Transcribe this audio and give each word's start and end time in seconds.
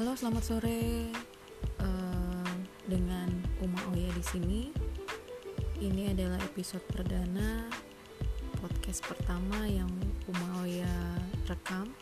Halo, 0.00 0.16
selamat 0.16 0.44
sore. 0.48 1.12
Uh, 1.76 2.56
dengan 2.88 3.28
Uma 3.60 3.84
Oya 3.92 4.08
di 4.16 4.24
sini. 4.24 4.60
Ini 5.76 6.16
adalah 6.16 6.40
episode 6.40 6.80
perdana 6.88 7.68
podcast 8.64 9.04
pertama 9.04 9.68
yang 9.68 9.92
Uma 10.24 10.64
Oya 10.64 11.20
rekam 11.44 11.92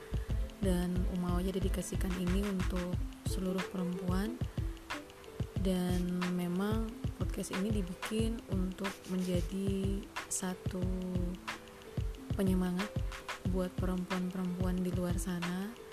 dan 0.63 0.95
Uma 1.19 1.43
Oya 1.43 1.51
dedikasikan 1.51 2.15
ini 2.23 2.47
untuk 2.47 2.95
seluruh 3.27 3.67
perempuan 3.75 4.39
dan 5.67 6.23
memang 6.39 6.87
podcast 7.19 7.51
ini 7.51 7.83
dibikin 7.83 8.39
untuk 8.55 8.95
menjadi 9.11 10.07
satu 10.31 10.87
penyemangat 12.39 12.95
buat 13.51 13.75
perempuan-perempuan 13.75 14.87
di 14.87 14.95
luar 14.95 15.19
sana 15.19 15.88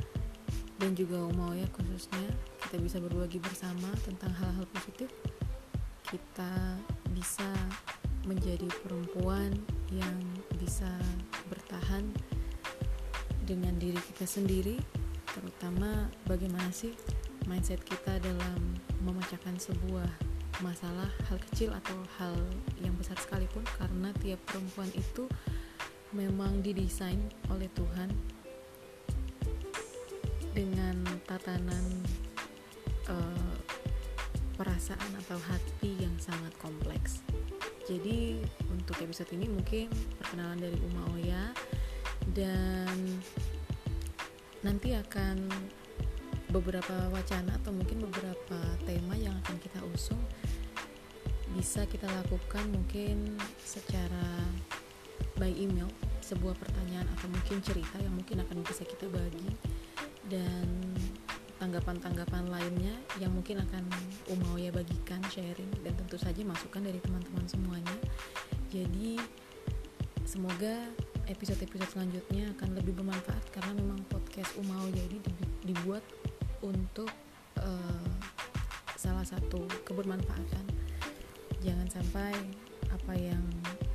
dan 0.81 0.91
juga 0.93 1.17
mau 1.33 1.55
ya 1.55 1.67
khususnya 1.71 2.27
kita 2.67 2.77
bisa 2.81 2.97
berbagi 2.99 3.39
bersama 3.39 3.87
tentang 4.03 4.31
hal-hal 4.35 4.67
positif 4.75 5.09
kita 6.05 6.79
bisa 7.15 7.47
menjadi 8.27 8.67
perempuan 8.83 9.53
yang 9.93 10.17
bisa 10.57 10.89
bertahan 11.47 12.05
dengan 13.45 13.77
diri 13.77 13.97
kita 14.13 14.25
sendiri 14.25 14.77
terutama 15.31 16.09
bagaimana 16.25 16.71
sih 16.73 16.95
mindset 17.45 17.81
kita 17.85 18.17
dalam 18.21 18.59
memecahkan 19.05 19.55
sebuah 19.61 20.09
masalah 20.63 21.09
hal 21.27 21.37
kecil 21.51 21.75
atau 21.75 21.97
hal 22.19 22.35
yang 22.79 22.95
besar 22.95 23.17
sekalipun. 23.19 23.63
Karena 23.75 24.09
tiap 24.23 24.39
perempuan 24.47 24.89
itu 24.95 25.27
memang 26.15 26.63
didesain 26.63 27.19
oleh 27.51 27.67
Tuhan 27.75 28.09
tatanan 31.25 31.85
uh, 33.09 33.55
perasaan 34.55 35.11
atau 35.25 35.37
hati 35.41 35.99
yang 35.99 36.15
sangat 36.21 36.53
kompleks. 36.61 37.25
Jadi 37.85 38.41
untuk 38.73 38.97
episode 39.01 39.29
ini 39.35 39.45
mungkin 39.45 39.89
perkenalan 40.17 40.57
dari 40.57 40.77
Uma 40.89 41.03
Oya 41.13 41.53
dan 42.33 43.21
nanti 44.65 44.97
akan 44.97 45.45
beberapa 46.49 47.11
wacana 47.13 47.53
atau 47.61 47.69
mungkin 47.75 48.05
beberapa 48.09 48.57
tema 48.87 49.13
yang 49.19 49.37
akan 49.45 49.59
kita 49.61 49.83
usung 49.91 50.21
bisa 51.53 51.85
kita 51.85 52.09
lakukan 52.09 52.67
mungkin 52.73 53.37
secara 53.61 54.43
by 55.37 55.51
email 55.51 55.87
sebuah 56.19 56.57
pertanyaan 56.57 57.07
atau 57.15 57.27
mungkin 57.29 57.61
cerita 57.61 58.01
yang 58.01 58.11
mungkin 58.11 58.41
akan 58.41 58.65
bisa 58.65 58.81
kita 58.81 59.05
bagi 59.07 59.45
dan 60.29 60.67
tanggapan-tanggapan 61.55 62.51
lainnya 62.51 62.93
yang 63.17 63.31
mungkin 63.31 63.63
akan 63.63 63.83
Umawaya 64.29 64.73
bagikan 64.75 65.21
sharing 65.31 65.71
dan 65.85 65.93
tentu 65.95 66.19
saja 66.19 66.41
masukan 66.43 66.83
dari 66.83 66.99
teman-teman 66.99 67.45
semuanya. 67.47 67.97
Jadi 68.69 69.21
semoga 70.27 70.83
episode-episode 71.31 71.95
selanjutnya 71.95 72.51
akan 72.59 72.75
lebih 72.75 72.99
bermanfaat 72.99 73.43
karena 73.55 73.71
memang 73.77 74.03
podcast 74.11 74.51
Umawaya 74.59 74.99
ini 75.07 75.23
dibuat 75.63 76.03
untuk 76.59 77.09
uh, 77.61 78.11
salah 78.99 79.23
satu 79.23 79.63
kebermanfaatan. 79.87 80.65
Jangan 81.63 81.87
sampai 81.87 82.35
apa 82.91 83.13
yang 83.15 83.41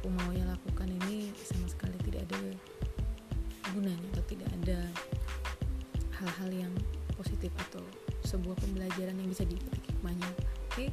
Umawaya 0.01 0.49
lakukan 0.49 0.89
ini 1.05 1.20
hal-hal 6.41 6.65
yang 6.65 6.75
positif 7.21 7.53
atau 7.69 7.85
sebuah 8.25 8.57
pembelajaran 8.65 9.13
yang 9.13 9.29
bisa 9.29 9.45
dipetik 9.45 9.85
hikmahnya. 9.93 10.25
Oke 10.33 10.49
okay? 10.73 10.89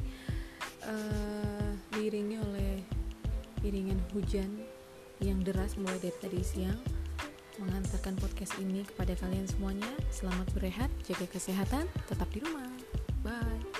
uh, 0.84 0.92
eh, 0.92 1.72
diiringi 1.96 2.36
oleh 2.36 2.84
iringan 3.64 3.96
hujan 4.12 4.60
yang 5.24 5.40
deras 5.40 5.80
mulai 5.80 5.96
dari 6.04 6.12
tadi 6.20 6.44
siang. 6.44 6.76
Mengantarkan 7.56 8.20
podcast 8.20 8.60
ini 8.60 8.84
kepada 8.84 9.16
kalian 9.16 9.48
semuanya. 9.48 9.88
Selamat 10.12 10.52
berehat 10.52 10.92
jaga 11.08 11.24
kesehatan 11.32 11.88
tetap 12.06 12.28
di 12.28 12.44
rumah. 12.44 12.68
Bye 13.24 13.77